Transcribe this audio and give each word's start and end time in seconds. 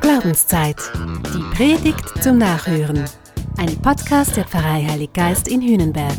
Glaubenszeit. 0.00 0.76
Die 1.32 1.54
Predigt 1.54 2.20
zum 2.20 2.38
Nachhören. 2.38 3.04
Ein 3.58 3.76
Podcast 3.80 4.36
der 4.36 4.44
Pfarrei 4.44 4.84
Heilig 4.88 5.12
Geist 5.12 5.46
in 5.46 5.62
Hühnenberg. 5.62 6.16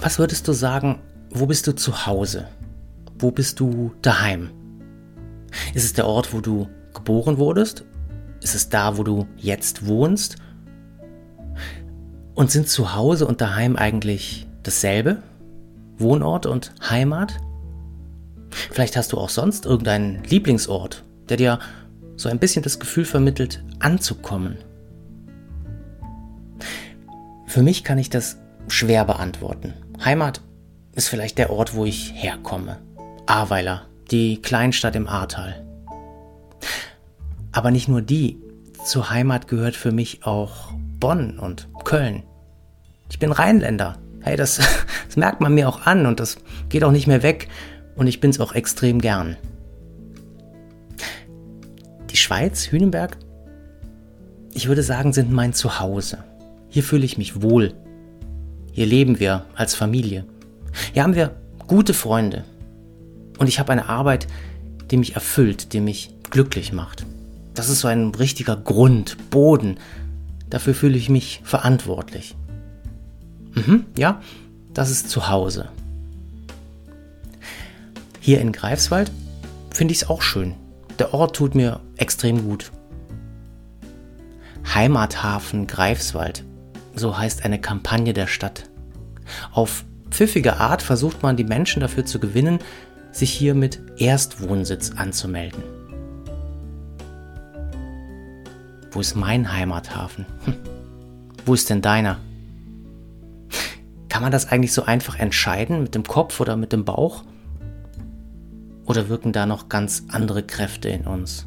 Was 0.00 0.18
würdest 0.20 0.46
du 0.46 0.52
sagen, 0.52 1.00
wo 1.30 1.46
bist 1.46 1.66
du 1.66 1.72
zu 1.72 2.06
Hause? 2.06 2.46
Wo 3.18 3.32
bist 3.32 3.58
du 3.58 3.92
daheim? 4.02 4.50
Ist 5.74 5.84
es 5.84 5.92
der 5.94 6.06
Ort, 6.06 6.32
wo 6.32 6.40
du 6.40 6.68
geboren 6.94 7.38
wurdest? 7.38 7.84
Ist 8.40 8.54
es 8.54 8.68
da, 8.68 8.96
wo 8.96 9.02
du 9.02 9.26
jetzt 9.36 9.86
wohnst? 9.86 10.36
Und 12.40 12.50
sind 12.50 12.70
zu 12.70 12.94
Hause 12.94 13.26
und 13.26 13.42
daheim 13.42 13.76
eigentlich 13.76 14.46
dasselbe? 14.62 15.22
Wohnort 15.98 16.46
und 16.46 16.72
Heimat? 16.88 17.34
Vielleicht 18.48 18.96
hast 18.96 19.12
du 19.12 19.18
auch 19.18 19.28
sonst 19.28 19.66
irgendeinen 19.66 20.24
Lieblingsort, 20.24 21.04
der 21.28 21.36
dir 21.36 21.58
so 22.16 22.30
ein 22.30 22.38
bisschen 22.38 22.62
das 22.62 22.80
Gefühl 22.80 23.04
vermittelt, 23.04 23.62
anzukommen. 23.78 24.56
Für 27.46 27.62
mich 27.62 27.84
kann 27.84 27.98
ich 27.98 28.08
das 28.08 28.38
schwer 28.68 29.04
beantworten. 29.04 29.74
Heimat 30.02 30.40
ist 30.94 31.10
vielleicht 31.10 31.36
der 31.36 31.50
Ort, 31.50 31.74
wo 31.74 31.84
ich 31.84 32.14
herkomme. 32.14 32.78
Ahrweiler, 33.26 33.82
die 34.10 34.40
Kleinstadt 34.40 34.96
im 34.96 35.08
Ahrtal. 35.08 35.62
Aber 37.52 37.70
nicht 37.70 37.88
nur 37.88 38.00
die. 38.00 38.40
Zur 38.82 39.10
Heimat 39.10 39.46
gehört 39.46 39.76
für 39.76 39.92
mich 39.92 40.24
auch 40.24 40.72
Bonn 40.98 41.38
und 41.38 41.68
Köln. 41.84 42.22
Ich 43.10 43.18
bin 43.18 43.32
Rheinländer. 43.32 43.98
Hey, 44.20 44.36
das, 44.36 44.56
das 45.06 45.16
merkt 45.16 45.40
man 45.40 45.54
mir 45.54 45.68
auch 45.68 45.86
an 45.86 46.06
und 46.06 46.20
das 46.20 46.38
geht 46.68 46.84
auch 46.84 46.92
nicht 46.92 47.06
mehr 47.06 47.22
weg 47.22 47.48
und 47.96 48.06
ich 48.06 48.20
bin 48.20 48.30
es 48.30 48.40
auch 48.40 48.54
extrem 48.54 49.00
gern. 49.00 49.36
Die 52.10 52.16
Schweiz, 52.16 52.70
Hünenberg, 52.70 53.16
ich 54.52 54.68
würde 54.68 54.82
sagen, 54.82 55.12
sind 55.12 55.30
mein 55.30 55.52
Zuhause. 55.52 56.24
Hier 56.68 56.82
fühle 56.82 57.04
ich 57.04 57.18
mich 57.18 57.42
wohl. 57.42 57.74
Hier 58.72 58.86
leben 58.86 59.20
wir 59.20 59.44
als 59.54 59.74
Familie. 59.74 60.24
Hier 60.92 61.02
haben 61.02 61.14
wir 61.14 61.34
gute 61.66 61.94
Freunde. 61.94 62.44
Und 63.38 63.48
ich 63.48 63.58
habe 63.58 63.72
eine 63.72 63.88
Arbeit, 63.88 64.26
die 64.90 64.96
mich 64.96 65.14
erfüllt, 65.14 65.72
die 65.72 65.80
mich 65.80 66.14
glücklich 66.30 66.72
macht. 66.72 67.06
Das 67.54 67.68
ist 67.68 67.80
so 67.80 67.88
ein 67.88 68.14
richtiger 68.14 68.56
Grund, 68.56 69.16
Boden. 69.30 69.78
Dafür 70.48 70.74
fühle 70.74 70.98
ich 70.98 71.08
mich 71.08 71.40
verantwortlich. 71.44 72.36
Mhm, 73.54 73.86
ja, 73.96 74.20
das 74.72 74.90
ist 74.90 75.10
zu 75.10 75.28
Hause. 75.28 75.68
Hier 78.20 78.40
in 78.40 78.52
Greifswald 78.52 79.10
finde 79.72 79.92
ich 79.92 80.02
es 80.02 80.10
auch 80.10 80.22
schön. 80.22 80.54
Der 80.98 81.14
Ort 81.14 81.36
tut 81.36 81.54
mir 81.54 81.80
extrem 81.96 82.44
gut. 82.44 82.70
Heimathafen 84.74 85.66
Greifswald, 85.66 86.44
so 86.94 87.16
heißt 87.16 87.44
eine 87.44 87.60
Kampagne 87.60 88.12
der 88.12 88.26
Stadt. 88.26 88.68
Auf 89.52 89.84
pfiffige 90.10 90.58
Art 90.58 90.82
versucht 90.82 91.22
man 91.22 91.36
die 91.36 91.44
Menschen 91.44 91.80
dafür 91.80 92.04
zu 92.04 92.18
gewinnen, 92.18 92.58
sich 93.12 93.32
hier 93.32 93.54
mit 93.54 93.80
Erstwohnsitz 93.96 94.92
anzumelden. 94.92 95.62
Wo 98.92 99.00
ist 99.00 99.14
mein 99.16 99.52
Heimathafen? 99.52 100.26
Hm. 100.44 100.56
Wo 101.46 101.54
ist 101.54 101.70
denn 101.70 101.80
deiner? 101.80 102.18
Kann 104.20 104.26
man 104.26 104.32
das 104.32 104.52
eigentlich 104.52 104.74
so 104.74 104.82
einfach 104.82 105.18
entscheiden 105.18 105.82
mit 105.82 105.94
dem 105.94 106.02
Kopf 106.02 106.40
oder 106.40 106.54
mit 106.54 106.74
dem 106.74 106.84
Bauch? 106.84 107.24
Oder 108.84 109.08
wirken 109.08 109.32
da 109.32 109.46
noch 109.46 109.70
ganz 109.70 110.04
andere 110.08 110.42
Kräfte 110.42 110.90
in 110.90 111.06
uns? 111.06 111.46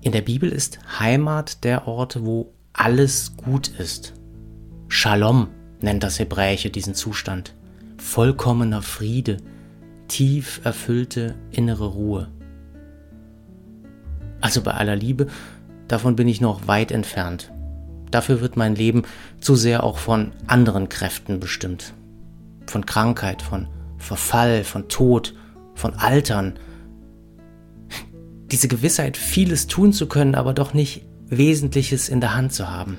In 0.00 0.12
der 0.12 0.22
Bibel 0.22 0.48
ist 0.48 0.78
Heimat 0.98 1.64
der 1.64 1.86
Ort, 1.86 2.24
wo 2.24 2.54
alles 2.72 3.36
gut 3.36 3.68
ist. 3.68 4.14
Shalom 4.88 5.48
nennt 5.82 6.02
das 6.02 6.18
Hebräische 6.18 6.70
diesen 6.70 6.94
Zustand. 6.94 7.54
Vollkommener 7.98 8.80
Friede, 8.80 9.36
tief 10.08 10.62
erfüllte 10.64 11.34
innere 11.50 11.88
Ruhe. 11.88 12.30
Also 14.40 14.62
bei 14.62 14.70
aller 14.70 14.96
Liebe, 14.96 15.26
davon 15.88 16.16
bin 16.16 16.26
ich 16.26 16.40
noch 16.40 16.66
weit 16.66 16.90
entfernt. 16.90 17.52
Dafür 18.10 18.40
wird 18.40 18.56
mein 18.56 18.74
Leben 18.74 19.02
zu 19.40 19.56
sehr 19.56 19.84
auch 19.84 19.98
von 19.98 20.32
anderen 20.46 20.88
Kräften 20.88 21.40
bestimmt. 21.40 21.92
Von 22.66 22.86
Krankheit, 22.86 23.42
von 23.42 23.68
Verfall, 23.98 24.64
von 24.64 24.88
Tod, 24.88 25.34
von 25.74 25.94
Altern. 25.94 26.58
Diese 28.50 28.68
Gewissheit, 28.68 29.16
vieles 29.16 29.66
tun 29.66 29.92
zu 29.92 30.06
können, 30.06 30.34
aber 30.34 30.54
doch 30.54 30.74
nicht 30.74 31.02
Wesentliches 31.28 32.08
in 32.08 32.20
der 32.20 32.34
Hand 32.34 32.52
zu 32.52 32.70
haben. 32.70 32.98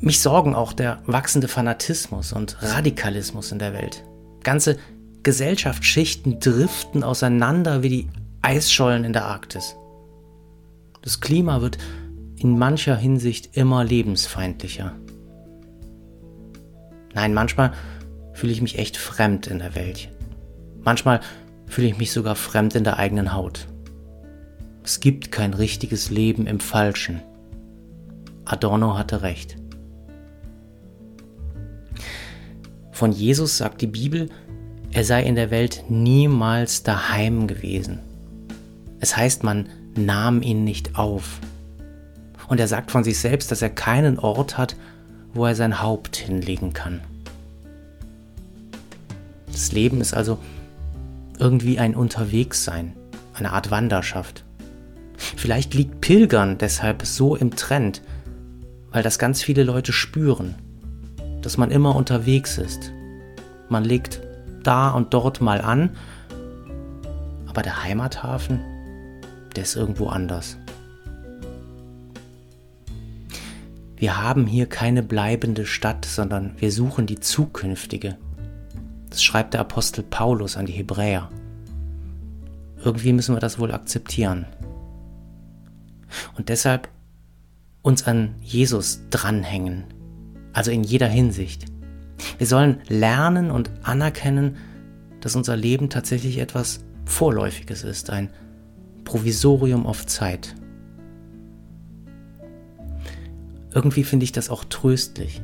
Mich 0.00 0.20
sorgen 0.20 0.54
auch 0.54 0.72
der 0.72 1.00
wachsende 1.06 1.48
Fanatismus 1.48 2.32
und 2.32 2.58
Radikalismus 2.60 3.52
in 3.52 3.58
der 3.58 3.72
Welt. 3.72 4.04
Ganze 4.42 4.76
Gesellschaftsschichten 5.22 6.40
driften 6.40 7.02
auseinander 7.02 7.82
wie 7.82 7.88
die 7.88 8.08
Eisschollen 8.42 9.04
in 9.04 9.14
der 9.14 9.24
Arktis. 9.24 9.76
Das 11.00 11.20
Klima 11.20 11.62
wird 11.62 11.78
in 12.44 12.58
mancher 12.58 12.94
Hinsicht 12.94 13.56
immer 13.56 13.82
lebensfeindlicher. 13.82 14.92
Nein, 17.14 17.32
manchmal 17.32 17.72
fühle 18.34 18.52
ich 18.52 18.60
mich 18.60 18.78
echt 18.78 18.98
fremd 18.98 19.46
in 19.46 19.60
der 19.60 19.74
Welt. 19.74 20.10
Manchmal 20.82 21.20
fühle 21.66 21.86
ich 21.86 21.96
mich 21.96 22.12
sogar 22.12 22.36
fremd 22.36 22.74
in 22.74 22.84
der 22.84 22.98
eigenen 22.98 23.32
Haut. 23.32 23.66
Es 24.82 25.00
gibt 25.00 25.32
kein 25.32 25.54
richtiges 25.54 26.10
Leben 26.10 26.46
im 26.46 26.60
Falschen. 26.60 27.22
Adorno 28.44 28.98
hatte 28.98 29.22
recht. 29.22 29.56
Von 32.92 33.10
Jesus 33.10 33.56
sagt 33.56 33.80
die 33.80 33.86
Bibel, 33.86 34.28
er 34.92 35.04
sei 35.04 35.22
in 35.22 35.34
der 35.34 35.50
Welt 35.50 35.84
niemals 35.88 36.82
daheim 36.82 37.46
gewesen. 37.46 38.00
Es 39.00 39.16
heißt, 39.16 39.44
man 39.44 39.70
nahm 39.96 40.42
ihn 40.42 40.64
nicht 40.64 40.98
auf. 40.98 41.40
Und 42.48 42.60
er 42.60 42.68
sagt 42.68 42.90
von 42.90 43.04
sich 43.04 43.18
selbst, 43.18 43.50
dass 43.50 43.62
er 43.62 43.70
keinen 43.70 44.18
Ort 44.18 44.58
hat, 44.58 44.76
wo 45.32 45.46
er 45.46 45.54
sein 45.54 45.82
Haupt 45.82 46.16
hinlegen 46.16 46.72
kann. 46.72 47.00
Das 49.50 49.72
Leben 49.72 50.00
ist 50.00 50.14
also 50.14 50.38
irgendwie 51.38 51.78
ein 51.78 51.94
Unterwegssein, 51.94 52.94
eine 53.34 53.52
Art 53.52 53.70
Wanderschaft. 53.70 54.44
Vielleicht 55.16 55.74
liegt 55.74 56.00
Pilgern 56.00 56.58
deshalb 56.58 57.04
so 57.06 57.36
im 57.36 57.54
Trend, 57.54 58.02
weil 58.90 59.02
das 59.02 59.18
ganz 59.18 59.42
viele 59.42 59.64
Leute 59.64 59.92
spüren, 59.92 60.54
dass 61.40 61.56
man 61.56 61.70
immer 61.70 61.96
unterwegs 61.96 62.58
ist. 62.58 62.92
Man 63.68 63.84
legt 63.84 64.20
da 64.62 64.90
und 64.90 65.14
dort 65.14 65.40
mal 65.40 65.60
an, 65.60 65.90
aber 67.46 67.62
der 67.62 67.82
Heimathafen, 67.84 68.60
der 69.54 69.62
ist 69.62 69.76
irgendwo 69.76 70.08
anders. 70.08 70.56
Wir 74.04 74.20
haben 74.20 74.46
hier 74.46 74.66
keine 74.66 75.02
bleibende 75.02 75.64
Stadt, 75.64 76.04
sondern 76.04 76.56
wir 76.58 76.70
suchen 76.70 77.06
die 77.06 77.20
zukünftige. 77.20 78.18
Das 79.08 79.24
schreibt 79.24 79.54
der 79.54 79.62
Apostel 79.62 80.02
Paulus 80.02 80.58
an 80.58 80.66
die 80.66 80.74
Hebräer. 80.74 81.30
Irgendwie 82.84 83.14
müssen 83.14 83.34
wir 83.34 83.40
das 83.40 83.58
wohl 83.58 83.72
akzeptieren. 83.72 84.44
Und 86.36 86.50
deshalb 86.50 86.90
uns 87.80 88.06
an 88.06 88.34
Jesus 88.42 89.00
dranhängen, 89.08 89.84
also 90.52 90.70
in 90.70 90.84
jeder 90.84 91.08
Hinsicht. 91.08 91.64
Wir 92.36 92.46
sollen 92.46 92.82
lernen 92.88 93.50
und 93.50 93.70
anerkennen, 93.84 94.58
dass 95.22 95.34
unser 95.34 95.56
Leben 95.56 95.88
tatsächlich 95.88 96.36
etwas 96.36 96.84
Vorläufiges 97.06 97.84
ist, 97.84 98.10
ein 98.10 98.28
Provisorium 99.04 99.86
auf 99.86 100.04
Zeit. 100.04 100.54
Irgendwie 103.74 104.04
finde 104.04 104.24
ich 104.24 104.32
das 104.32 104.50
auch 104.50 104.64
tröstlich. 104.64 105.42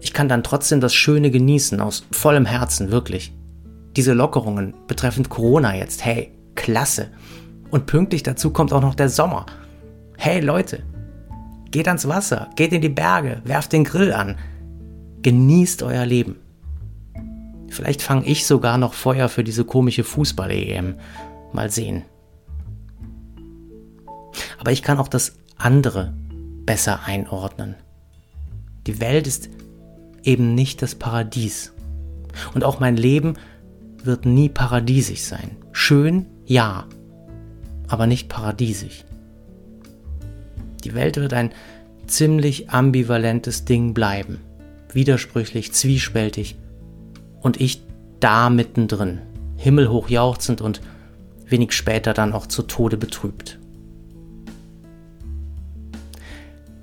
Ich 0.00 0.12
kann 0.12 0.28
dann 0.28 0.42
trotzdem 0.42 0.80
das 0.80 0.92
Schöne 0.94 1.30
genießen, 1.30 1.80
aus 1.80 2.04
vollem 2.10 2.44
Herzen, 2.44 2.90
wirklich. 2.90 3.32
Diese 3.96 4.14
Lockerungen 4.14 4.74
betreffend 4.88 5.28
Corona 5.28 5.76
jetzt, 5.76 6.04
hey, 6.04 6.32
klasse. 6.56 7.08
Und 7.70 7.86
pünktlich 7.86 8.24
dazu 8.24 8.50
kommt 8.50 8.72
auch 8.72 8.82
noch 8.82 8.96
der 8.96 9.08
Sommer. 9.08 9.46
Hey 10.18 10.40
Leute, 10.40 10.82
geht 11.70 11.86
ans 11.86 12.08
Wasser, 12.08 12.50
geht 12.56 12.72
in 12.72 12.82
die 12.82 12.88
Berge, 12.88 13.40
werft 13.44 13.72
den 13.72 13.84
Grill 13.84 14.12
an. 14.12 14.36
Genießt 15.22 15.84
euer 15.84 16.04
Leben. 16.04 16.36
Vielleicht 17.68 18.02
fange 18.02 18.26
ich 18.26 18.44
sogar 18.44 18.76
noch 18.76 18.92
Feuer 18.92 19.28
für 19.28 19.44
diese 19.44 19.64
komische 19.64 20.02
Fußball-EM. 20.02 20.96
Mal 21.52 21.70
sehen. 21.70 22.02
Aber 24.58 24.72
ich 24.72 24.82
kann 24.82 24.98
auch 24.98 25.08
das 25.08 25.36
andere 25.56 26.12
besser 26.64 27.04
einordnen. 27.04 27.76
Die 28.86 29.00
Welt 29.00 29.26
ist 29.26 29.48
eben 30.22 30.54
nicht 30.54 30.82
das 30.82 30.94
Paradies. 30.94 31.72
Und 32.54 32.64
auch 32.64 32.80
mein 32.80 32.96
Leben 32.96 33.34
wird 34.02 34.26
nie 34.26 34.48
paradiesig 34.48 35.24
sein. 35.24 35.56
Schön, 35.72 36.26
ja, 36.44 36.86
aber 37.88 38.06
nicht 38.06 38.28
paradiesig. 38.28 39.04
Die 40.84 40.94
Welt 40.94 41.16
wird 41.16 41.32
ein 41.32 41.52
ziemlich 42.06 42.70
ambivalentes 42.70 43.64
Ding 43.64 43.94
bleiben. 43.94 44.40
Widersprüchlich, 44.92 45.72
zwiespältig. 45.72 46.56
Und 47.40 47.60
ich 47.60 47.82
da 48.20 48.50
mittendrin, 48.50 49.20
himmelhoch 49.56 50.08
jauchzend 50.08 50.60
und 50.60 50.80
wenig 51.46 51.72
später 51.72 52.14
dann 52.14 52.32
auch 52.32 52.46
zu 52.46 52.62
Tode 52.62 52.96
betrübt. 52.96 53.58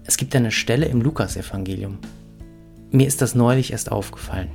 Es 0.10 0.18
gibt 0.18 0.36
eine 0.36 0.50
Stelle 0.50 0.88
im 0.88 1.02
Lukasevangelium. 1.02 2.00
Mir 2.90 3.06
ist 3.06 3.22
das 3.22 3.36
neulich 3.36 3.74
erst 3.74 3.92
aufgefallen. 3.92 4.50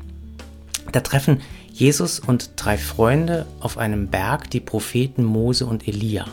Da 0.91 0.99
treffen 0.99 1.43
Jesus 1.73 2.19
und 2.19 2.51
drei 2.56 2.77
Freunde 2.77 3.47
auf 3.61 3.79
einem 3.79 4.09
Berg 4.09 4.51
die 4.51 4.59
Propheten 4.59 5.23
Mose 5.23 5.65
und 5.65 5.87
Elia. 5.87 6.27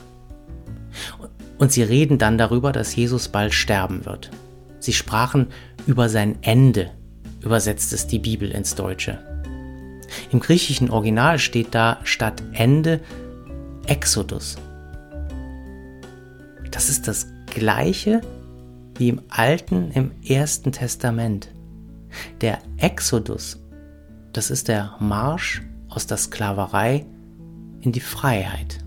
Und 1.59 1.71
sie 1.71 1.83
reden 1.83 2.17
dann 2.17 2.39
darüber, 2.39 2.71
dass 2.71 2.95
Jesus 2.95 3.27
bald 3.27 3.53
sterben 3.53 4.07
wird. 4.07 4.31
Sie 4.79 4.91
sprachen 4.91 5.49
über 5.85 6.09
sein 6.09 6.39
Ende, 6.41 6.89
übersetzt 7.41 7.93
es 7.93 8.07
die 8.07 8.17
Bibel 8.17 8.49
ins 8.49 8.73
Deutsche. 8.73 9.19
Im 10.31 10.39
griechischen 10.39 10.89
Original 10.89 11.37
steht 11.37 11.75
da 11.75 11.99
statt 12.05 12.41
Ende 12.53 12.99
Exodus. 13.85 14.55
Das 16.71 16.89
ist 16.89 17.07
das 17.07 17.27
gleiche 17.53 18.21
wie 19.01 19.09
im 19.09 19.23
Alten, 19.29 19.89
im 19.91 20.11
Ersten 20.23 20.71
Testament. 20.71 21.49
Der 22.39 22.59
Exodus, 22.77 23.59
das 24.31 24.51
ist 24.51 24.67
der 24.67 24.95
Marsch 24.99 25.63
aus 25.89 26.05
der 26.05 26.17
Sklaverei 26.17 27.07
in 27.79 27.91
die 27.91 27.99
Freiheit. 27.99 28.77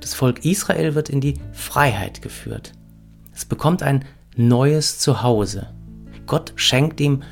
Das 0.00 0.12
Volk 0.12 0.44
Israel 0.44 0.96
wird 0.96 1.08
in 1.08 1.20
die 1.20 1.34
Freiheit 1.52 2.20
geführt. 2.20 2.72
Es 3.32 3.44
bekommt 3.44 3.84
ein 3.84 4.04
neues 4.34 4.98
Zuhause. 4.98 5.72
Gott 6.26 6.52
schenkt 6.56 7.00
ihm 7.00 7.22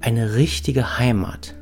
eine 0.00 0.34
richtige 0.34 0.98
Heimat. 0.98 1.56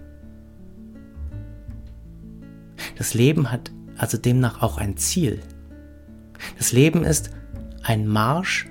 Das 2.99 3.15
Leben 3.15 3.51
hat 3.51 3.73
also 3.97 4.19
demnach 4.19 4.61
auch 4.61 4.77
ein 4.77 4.99
Ziel. 4.99 5.41
Das 6.59 6.73
Leben 6.73 7.05
ist 7.05 7.31
ein 7.83 8.07
Marsch 8.07 8.67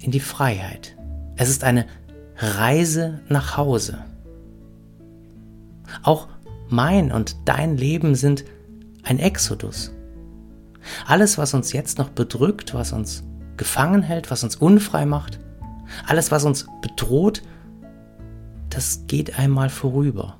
in 0.00 0.10
die 0.10 0.20
Freiheit. 0.20 0.96
Es 1.36 1.48
ist 1.48 1.64
eine 1.64 1.86
Reise 2.36 3.20
nach 3.28 3.56
Hause. 3.56 3.98
Auch 6.02 6.28
mein 6.68 7.12
und 7.12 7.36
dein 7.44 7.76
Leben 7.76 8.14
sind 8.14 8.44
ein 9.02 9.18
Exodus. 9.18 9.92
Alles, 11.06 11.36
was 11.36 11.54
uns 11.54 11.72
jetzt 11.72 11.98
noch 11.98 12.10
bedrückt, 12.10 12.74
was 12.74 12.92
uns 12.92 13.24
gefangen 13.56 14.02
hält, 14.02 14.30
was 14.30 14.42
uns 14.42 14.56
unfrei 14.56 15.04
macht, 15.04 15.38
alles, 16.06 16.30
was 16.30 16.44
uns 16.44 16.66
bedroht, 16.80 17.42
das 18.70 19.04
geht 19.06 19.38
einmal 19.38 19.68
vorüber. 19.68 20.38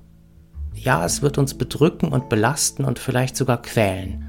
Ja, 0.74 1.04
es 1.04 1.20
wird 1.20 1.36
uns 1.36 1.54
bedrücken 1.54 2.12
und 2.12 2.28
belasten 2.28 2.84
und 2.84 2.98
vielleicht 2.98 3.36
sogar 3.36 3.60
quälen. 3.60 4.26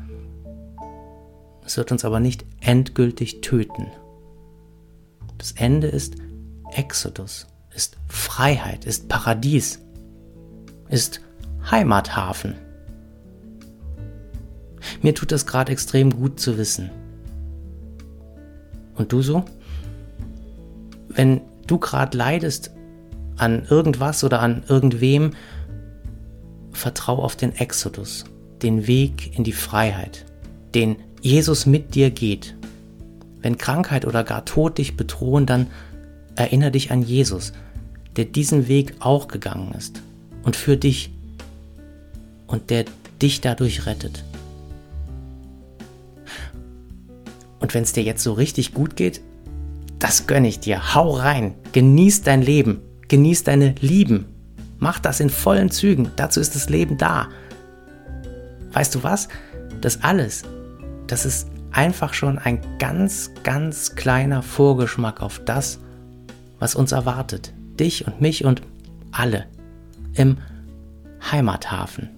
Es 1.65 1.77
wird 1.77 1.91
uns 1.91 2.03
aber 2.03 2.19
nicht 2.19 2.43
endgültig 2.59 3.41
töten. 3.41 3.87
Das 5.41 5.53
Ende 5.53 5.87
ist 5.87 6.17
Exodus, 6.75 7.47
ist 7.73 7.97
Freiheit, 8.07 8.85
ist 8.85 9.09
Paradies, 9.09 9.79
ist 10.87 11.19
Heimathafen. 11.71 12.53
Mir 15.01 15.15
tut 15.15 15.31
das 15.31 15.47
gerade 15.47 15.71
extrem 15.71 16.11
gut 16.11 16.39
zu 16.39 16.59
wissen. 16.59 16.91
Und 18.93 19.11
du 19.11 19.23
so? 19.23 19.43
Wenn 21.09 21.41
du 21.65 21.79
gerade 21.79 22.15
leidest 22.15 22.69
an 23.35 23.65
irgendwas 23.67 24.23
oder 24.23 24.41
an 24.41 24.61
irgendwem, 24.67 25.31
vertrau 26.71 27.17
auf 27.17 27.35
den 27.35 27.55
Exodus, 27.55 28.25
den 28.61 28.85
Weg 28.85 29.35
in 29.35 29.43
die 29.43 29.53
Freiheit, 29.53 30.23
den 30.75 30.97
Jesus 31.19 31.65
mit 31.65 31.95
dir 31.95 32.11
geht. 32.11 32.55
Wenn 33.41 33.57
Krankheit 33.57 34.05
oder 34.05 34.23
gar 34.23 34.45
Tod 34.45 34.77
dich 34.77 34.95
bedrohen, 34.95 35.45
dann 35.45 35.67
erinnere 36.35 36.71
dich 36.71 36.91
an 36.91 37.01
Jesus, 37.01 37.53
der 38.15 38.25
diesen 38.25 38.67
Weg 38.67 38.95
auch 38.99 39.27
gegangen 39.27 39.73
ist 39.77 40.01
und 40.43 40.55
für 40.55 40.77
dich 40.77 41.11
und 42.47 42.69
der 42.69 42.85
dich 43.21 43.41
dadurch 43.41 43.85
rettet. 43.85 44.23
Und 47.59 47.73
wenn 47.73 47.83
es 47.83 47.93
dir 47.93 48.03
jetzt 48.03 48.23
so 48.23 48.33
richtig 48.33 48.73
gut 48.73 48.95
geht, 48.95 49.21
das 49.99 50.25
gönne 50.25 50.47
ich 50.47 50.59
dir. 50.59 50.95
Hau 50.95 51.11
rein. 51.11 51.53
Genieß 51.73 52.23
dein 52.23 52.41
Leben. 52.41 52.81
Genieß 53.07 53.43
deine 53.43 53.75
Lieben. 53.81 54.25
Mach 54.79 54.99
das 54.99 55.19
in 55.19 55.29
vollen 55.29 55.69
Zügen. 55.69 56.11
Dazu 56.15 56.39
ist 56.39 56.55
das 56.55 56.69
Leben 56.69 56.97
da. 56.97 57.29
Weißt 58.73 58.95
du 58.95 59.03
was? 59.03 59.27
Das 59.79 60.01
alles, 60.03 60.43
das 61.07 61.25
ist 61.25 61.50
einfach 61.71 62.13
schon 62.13 62.37
ein 62.37 62.61
ganz, 62.79 63.31
ganz 63.43 63.95
kleiner 63.95 64.41
Vorgeschmack 64.41 65.21
auf 65.21 65.41
das, 65.45 65.79
was 66.59 66.75
uns 66.75 66.91
erwartet. 66.91 67.53
Dich 67.79 68.05
und 68.05 68.21
mich 68.21 68.45
und 68.45 68.61
alle 69.11 69.45
im 70.13 70.37
Heimathafen. 71.31 72.09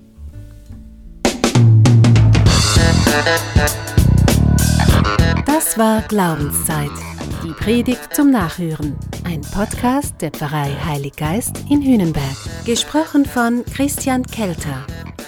Das 5.45 5.77
war 5.77 6.01
Glaubenszeit. 6.07 6.91
Die 7.43 7.51
Predigt 7.51 8.13
zum 8.13 8.31
Nachhören. 8.31 8.95
Ein 9.25 9.41
Podcast 9.41 10.15
der 10.21 10.31
Pfarrei 10.31 10.71
Heilig 10.85 11.15
Geist 11.15 11.63
in 11.69 11.81
Hünenberg. 11.81 12.37
Gesprochen 12.65 13.25
von 13.25 13.63
Christian 13.65 14.23
Kelter. 14.23 14.85